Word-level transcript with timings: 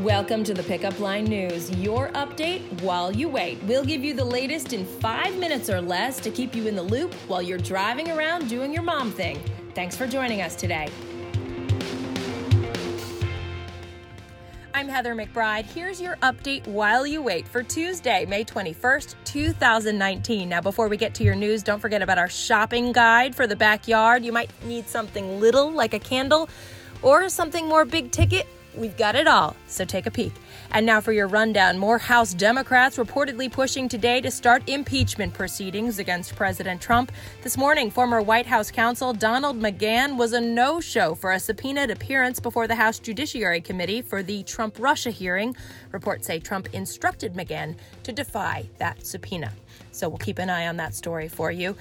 Welcome 0.00 0.44
to 0.44 0.54
the 0.54 0.62
Pickup 0.62 0.98
Line 0.98 1.24
News, 1.24 1.70
your 1.72 2.08
update 2.12 2.62
while 2.80 3.12
you 3.12 3.28
wait. 3.28 3.62
We'll 3.64 3.84
give 3.84 4.02
you 4.02 4.14
the 4.14 4.24
latest 4.24 4.72
in 4.72 4.86
five 4.86 5.36
minutes 5.36 5.68
or 5.68 5.82
less 5.82 6.18
to 6.20 6.30
keep 6.30 6.54
you 6.54 6.66
in 6.66 6.74
the 6.74 6.82
loop 6.82 7.12
while 7.28 7.42
you're 7.42 7.58
driving 7.58 8.10
around 8.10 8.48
doing 8.48 8.72
your 8.72 8.82
mom 8.82 9.12
thing. 9.12 9.38
Thanks 9.74 9.96
for 9.96 10.06
joining 10.06 10.40
us 10.40 10.56
today. 10.56 10.88
I'm 14.72 14.88
Heather 14.88 15.14
McBride. 15.14 15.66
Here's 15.66 16.00
your 16.00 16.16
update 16.22 16.66
while 16.66 17.06
you 17.06 17.20
wait 17.20 17.46
for 17.46 17.62
Tuesday, 17.62 18.24
May 18.24 18.42
21st, 18.42 19.16
2019. 19.26 20.48
Now, 20.48 20.62
before 20.62 20.88
we 20.88 20.96
get 20.96 21.12
to 21.16 21.24
your 21.24 21.34
news, 21.34 21.62
don't 21.62 21.78
forget 21.78 22.00
about 22.00 22.16
our 22.16 22.30
shopping 22.30 22.92
guide 22.92 23.34
for 23.34 23.46
the 23.46 23.56
backyard. 23.56 24.24
You 24.24 24.32
might 24.32 24.50
need 24.64 24.88
something 24.88 25.40
little 25.40 25.70
like 25.70 25.92
a 25.92 25.98
candle 25.98 26.48
or 27.02 27.28
something 27.28 27.68
more 27.68 27.84
big 27.84 28.10
ticket 28.10 28.46
We've 28.76 28.96
got 28.96 29.16
it 29.16 29.26
all, 29.26 29.56
so 29.66 29.84
take 29.84 30.06
a 30.06 30.12
peek. 30.12 30.32
And 30.70 30.86
now 30.86 31.00
for 31.00 31.10
your 31.10 31.26
rundown. 31.26 31.76
More 31.76 31.98
House 31.98 32.32
Democrats 32.32 32.98
reportedly 32.98 33.50
pushing 33.50 33.88
today 33.88 34.20
to 34.20 34.30
start 34.30 34.68
impeachment 34.68 35.34
proceedings 35.34 35.98
against 35.98 36.36
President 36.36 36.80
Trump. 36.80 37.10
This 37.42 37.56
morning, 37.56 37.90
former 37.90 38.22
White 38.22 38.46
House 38.46 38.70
counsel 38.70 39.12
Donald 39.12 39.60
McGahn 39.60 40.16
was 40.16 40.32
a 40.32 40.40
no 40.40 40.80
show 40.80 41.16
for 41.16 41.32
a 41.32 41.40
subpoenaed 41.40 41.90
appearance 41.90 42.38
before 42.38 42.68
the 42.68 42.76
House 42.76 43.00
Judiciary 43.00 43.60
Committee 43.60 44.02
for 44.02 44.22
the 44.22 44.44
Trump 44.44 44.76
Russia 44.78 45.10
hearing. 45.10 45.56
Reports 45.90 46.28
say 46.28 46.38
Trump 46.38 46.68
instructed 46.72 47.34
McGahn 47.34 47.74
to 48.04 48.12
defy 48.12 48.66
that 48.78 49.04
subpoena. 49.04 49.52
So 49.90 50.08
we'll 50.08 50.18
keep 50.18 50.38
an 50.38 50.48
eye 50.48 50.68
on 50.68 50.76
that 50.76 50.94
story 50.94 51.26
for 51.26 51.50
you. 51.50 51.74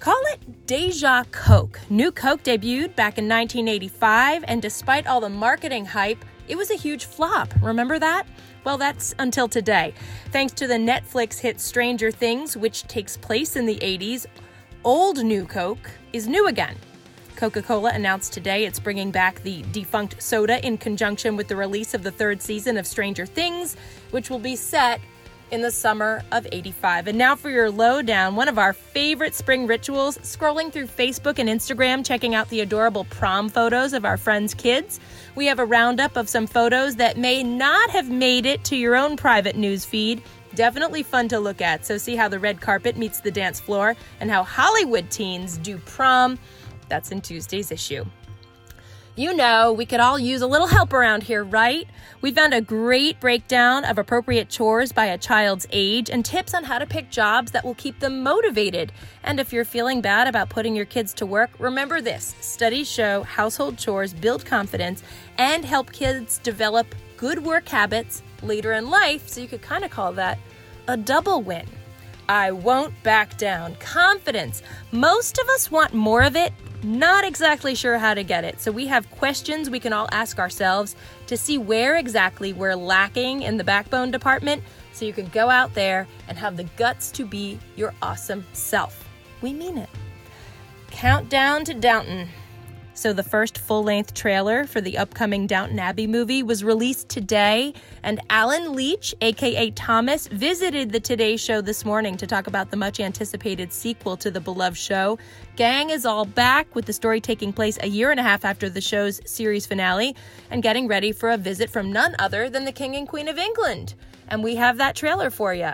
Call 0.00 0.20
it 0.32 0.66
Deja 0.66 1.24
Coke. 1.32 1.80
New 1.90 2.12
Coke 2.12 2.44
debuted 2.44 2.94
back 2.94 3.18
in 3.18 3.28
1985, 3.28 4.44
and 4.46 4.62
despite 4.62 5.08
all 5.08 5.20
the 5.20 5.28
marketing 5.28 5.84
hype, 5.84 6.24
it 6.46 6.56
was 6.56 6.70
a 6.70 6.76
huge 6.76 7.04
flop. 7.04 7.52
Remember 7.60 7.98
that? 7.98 8.24
Well, 8.62 8.78
that's 8.78 9.12
until 9.18 9.48
today. 9.48 9.92
Thanks 10.30 10.52
to 10.54 10.68
the 10.68 10.74
Netflix 10.74 11.40
hit 11.40 11.60
Stranger 11.60 12.12
Things, 12.12 12.56
which 12.56 12.84
takes 12.84 13.16
place 13.16 13.56
in 13.56 13.66
the 13.66 13.76
80s, 13.76 14.26
old 14.84 15.24
New 15.24 15.44
Coke 15.44 15.90
is 16.12 16.28
new 16.28 16.46
again. 16.46 16.76
Coca 17.34 17.60
Cola 17.60 17.90
announced 17.92 18.32
today 18.32 18.66
it's 18.66 18.78
bringing 18.78 19.10
back 19.10 19.42
the 19.42 19.64
defunct 19.72 20.22
soda 20.22 20.64
in 20.64 20.78
conjunction 20.78 21.36
with 21.36 21.48
the 21.48 21.56
release 21.56 21.92
of 21.94 22.04
the 22.04 22.10
third 22.10 22.40
season 22.40 22.76
of 22.76 22.86
Stranger 22.86 23.26
Things, 23.26 23.76
which 24.12 24.30
will 24.30 24.38
be 24.38 24.54
set 24.54 25.00
in 25.50 25.62
the 25.62 25.70
summer 25.70 26.22
of 26.32 26.46
85. 26.52 27.08
And 27.08 27.18
now 27.18 27.36
for 27.36 27.50
your 27.50 27.70
lowdown, 27.70 28.36
one 28.36 28.48
of 28.48 28.58
our 28.58 28.72
favorite 28.72 29.34
spring 29.34 29.66
rituals, 29.66 30.18
scrolling 30.18 30.72
through 30.72 30.86
Facebook 30.86 31.38
and 31.38 31.48
Instagram, 31.48 32.04
checking 32.04 32.34
out 32.34 32.48
the 32.48 32.60
adorable 32.60 33.04
prom 33.04 33.48
photos 33.48 33.92
of 33.92 34.04
our 34.04 34.16
friends' 34.16 34.54
kids. 34.54 35.00
We 35.34 35.46
have 35.46 35.58
a 35.58 35.64
roundup 35.64 36.16
of 36.16 36.28
some 36.28 36.46
photos 36.46 36.96
that 36.96 37.16
may 37.16 37.42
not 37.42 37.90
have 37.90 38.10
made 38.10 38.46
it 38.46 38.64
to 38.64 38.76
your 38.76 38.96
own 38.96 39.16
private 39.16 39.56
news 39.56 39.84
feed. 39.84 40.22
Definitely 40.54 41.02
fun 41.02 41.28
to 41.28 41.40
look 41.40 41.60
at. 41.60 41.84
So, 41.84 41.98
see 41.98 42.16
how 42.16 42.28
the 42.28 42.38
red 42.38 42.60
carpet 42.60 42.96
meets 42.96 43.20
the 43.20 43.30
dance 43.30 43.60
floor 43.60 43.96
and 44.20 44.30
how 44.30 44.42
Hollywood 44.42 45.10
teens 45.10 45.58
do 45.58 45.78
prom. 45.78 46.38
That's 46.88 47.12
in 47.12 47.20
Tuesday's 47.20 47.70
issue. 47.70 48.04
You 49.18 49.34
know, 49.34 49.72
we 49.72 49.84
could 49.84 49.98
all 49.98 50.16
use 50.16 50.42
a 50.42 50.46
little 50.46 50.68
help 50.68 50.92
around 50.92 51.24
here, 51.24 51.42
right? 51.42 51.88
We 52.20 52.30
found 52.30 52.54
a 52.54 52.60
great 52.60 53.18
breakdown 53.18 53.84
of 53.84 53.98
appropriate 53.98 54.48
chores 54.48 54.92
by 54.92 55.06
a 55.06 55.18
child's 55.18 55.66
age 55.72 56.08
and 56.08 56.24
tips 56.24 56.54
on 56.54 56.62
how 56.62 56.78
to 56.78 56.86
pick 56.86 57.10
jobs 57.10 57.50
that 57.50 57.64
will 57.64 57.74
keep 57.74 57.98
them 57.98 58.22
motivated. 58.22 58.92
And 59.24 59.40
if 59.40 59.52
you're 59.52 59.64
feeling 59.64 60.00
bad 60.00 60.28
about 60.28 60.50
putting 60.50 60.76
your 60.76 60.84
kids 60.84 61.12
to 61.14 61.26
work, 61.26 61.50
remember 61.58 62.00
this 62.00 62.36
studies 62.40 62.88
show 62.88 63.24
household 63.24 63.76
chores 63.76 64.14
build 64.14 64.46
confidence 64.46 65.02
and 65.36 65.64
help 65.64 65.90
kids 65.90 66.38
develop 66.38 66.86
good 67.16 67.44
work 67.44 67.68
habits 67.68 68.22
later 68.44 68.74
in 68.74 68.88
life. 68.88 69.28
So 69.28 69.40
you 69.40 69.48
could 69.48 69.62
kind 69.62 69.84
of 69.84 69.90
call 69.90 70.12
that 70.12 70.38
a 70.86 70.96
double 70.96 71.42
win. 71.42 71.66
I 72.28 72.52
won't 72.52 72.94
back 73.02 73.36
down. 73.36 73.74
Confidence. 73.80 74.62
Most 74.92 75.38
of 75.38 75.48
us 75.48 75.72
want 75.72 75.92
more 75.92 76.22
of 76.22 76.36
it, 76.36 76.52
not 76.82 77.24
exactly 77.24 77.74
sure 77.74 77.98
how 77.98 78.14
to 78.14 78.22
get 78.22 78.44
it. 78.44 78.60
So 78.60 78.70
we 78.70 78.86
have 78.86 79.10
questions 79.10 79.68
we 79.68 79.80
can 79.80 79.92
all 79.92 80.08
ask 80.12 80.38
ourselves 80.38 80.94
to 81.26 81.36
see 81.36 81.58
where 81.58 81.96
exactly 81.96 82.52
we're 82.52 82.76
lacking 82.76 83.42
in 83.42 83.56
the 83.56 83.64
backbone 83.64 84.10
department 84.10 84.62
so 84.92 85.04
you 85.04 85.12
can 85.12 85.26
go 85.28 85.50
out 85.50 85.74
there 85.74 86.06
and 86.28 86.38
have 86.38 86.56
the 86.56 86.64
guts 86.76 87.10
to 87.12 87.24
be 87.24 87.58
your 87.76 87.94
awesome 88.02 88.44
self. 88.52 89.08
We 89.42 89.52
mean 89.52 89.78
it. 89.78 89.88
Countdown 90.90 91.64
to 91.64 91.74
Downton. 91.74 92.28
So, 92.98 93.12
the 93.12 93.22
first 93.22 93.58
full 93.58 93.84
length 93.84 94.12
trailer 94.12 94.64
for 94.64 94.80
the 94.80 94.98
upcoming 94.98 95.46
Downton 95.46 95.78
Abbey 95.78 96.08
movie 96.08 96.42
was 96.42 96.64
released 96.64 97.08
today, 97.08 97.72
and 98.02 98.20
Allen 98.28 98.74
Leech, 98.74 99.14
aka 99.20 99.70
Thomas, 99.70 100.26
visited 100.26 100.90
the 100.90 100.98
Today 100.98 101.36
Show 101.36 101.60
this 101.60 101.84
morning 101.84 102.16
to 102.16 102.26
talk 102.26 102.48
about 102.48 102.72
the 102.72 102.76
much 102.76 102.98
anticipated 102.98 103.72
sequel 103.72 104.16
to 104.16 104.32
the 104.32 104.40
beloved 104.40 104.76
show. 104.76 105.16
Gang 105.54 105.90
is 105.90 106.04
all 106.04 106.24
back, 106.24 106.74
with 106.74 106.86
the 106.86 106.92
story 106.92 107.20
taking 107.20 107.52
place 107.52 107.78
a 107.82 107.88
year 107.88 108.10
and 108.10 108.18
a 108.18 108.24
half 108.24 108.44
after 108.44 108.68
the 108.68 108.80
show's 108.80 109.20
series 109.24 109.64
finale, 109.64 110.16
and 110.50 110.64
getting 110.64 110.88
ready 110.88 111.12
for 111.12 111.30
a 111.30 111.36
visit 111.36 111.70
from 111.70 111.92
none 111.92 112.16
other 112.18 112.50
than 112.50 112.64
the 112.64 112.72
King 112.72 112.96
and 112.96 113.06
Queen 113.06 113.28
of 113.28 113.38
England 113.38 113.94
and 114.28 114.42
we 114.42 114.56
have 114.56 114.78
that 114.78 114.94
trailer 114.94 115.30
for 115.30 115.52
you. 115.52 115.72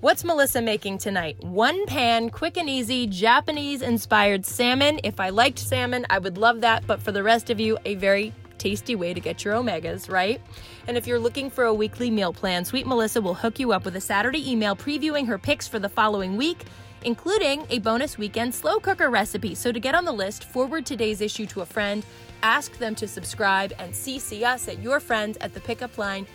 What's 0.00 0.24
Melissa 0.24 0.62
making 0.62 0.98
tonight? 0.98 1.42
One 1.42 1.86
pan, 1.86 2.30
quick 2.30 2.56
and 2.56 2.68
easy, 2.68 3.06
Japanese 3.06 3.82
inspired 3.82 4.46
salmon. 4.46 5.00
If 5.04 5.20
I 5.20 5.30
liked 5.30 5.58
salmon, 5.58 6.06
I 6.10 6.18
would 6.18 6.38
love 6.38 6.60
that, 6.62 6.86
but 6.86 7.02
for 7.02 7.12
the 7.12 7.22
rest 7.22 7.50
of 7.50 7.60
you, 7.60 7.78
a 7.84 7.94
very 7.96 8.32
tasty 8.58 8.94
way 8.94 9.12
to 9.12 9.20
get 9.20 9.44
your 9.44 9.54
omegas, 9.54 10.10
right? 10.10 10.40
And 10.86 10.96
if 10.96 11.06
you're 11.06 11.18
looking 11.18 11.50
for 11.50 11.64
a 11.64 11.74
weekly 11.74 12.10
meal 12.10 12.32
plan, 12.32 12.64
Sweet 12.64 12.86
Melissa 12.86 13.20
will 13.20 13.34
hook 13.34 13.58
you 13.58 13.72
up 13.72 13.84
with 13.84 13.96
a 13.96 14.00
Saturday 14.00 14.50
email 14.50 14.74
previewing 14.74 15.26
her 15.26 15.38
picks 15.38 15.68
for 15.68 15.78
the 15.78 15.88
following 15.88 16.36
week, 16.36 16.64
including 17.04 17.66
a 17.70 17.78
bonus 17.78 18.18
weekend 18.18 18.54
slow 18.54 18.78
cooker 18.80 19.10
recipe. 19.10 19.54
So 19.54 19.72
to 19.72 19.80
get 19.80 19.94
on 19.94 20.04
the 20.04 20.12
list, 20.12 20.44
forward 20.44 20.86
today's 20.86 21.20
issue 21.20 21.46
to 21.46 21.60
a 21.60 21.66
friend, 21.66 22.04
ask 22.42 22.76
them 22.78 22.94
to 22.96 23.08
subscribe, 23.08 23.72
and 23.78 23.92
CC 23.92 24.42
us 24.42 24.68
at 24.68 24.82
your 24.82 25.00
friends 25.00 25.38
at 25.40 25.54
the 25.54 25.60
pickup 25.60 25.98
line 25.98 26.26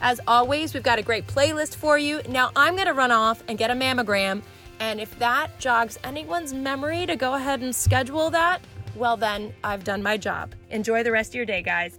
As 0.00 0.20
always, 0.26 0.74
we've 0.74 0.82
got 0.82 0.98
a 0.98 1.02
great 1.02 1.26
playlist 1.26 1.74
for 1.74 1.98
you. 1.98 2.22
Now, 2.28 2.50
I'm 2.54 2.74
going 2.74 2.86
to 2.86 2.94
run 2.94 3.10
off 3.10 3.42
and 3.48 3.58
get 3.58 3.70
a 3.70 3.74
mammogram. 3.74 4.42
And 4.80 5.00
if 5.00 5.18
that 5.18 5.58
jogs 5.58 5.98
anyone's 6.04 6.54
memory 6.54 7.04
to 7.06 7.16
go 7.16 7.34
ahead 7.34 7.60
and 7.60 7.74
schedule 7.74 8.30
that, 8.30 8.62
well, 8.94 9.16
then 9.16 9.52
I've 9.64 9.84
done 9.84 10.02
my 10.02 10.16
job. 10.16 10.54
Enjoy 10.70 11.02
the 11.02 11.10
rest 11.10 11.30
of 11.30 11.34
your 11.34 11.46
day, 11.46 11.62
guys. 11.62 11.98